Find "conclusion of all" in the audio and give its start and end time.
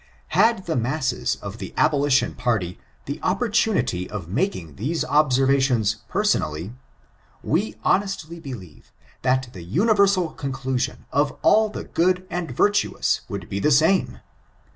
10.31-11.69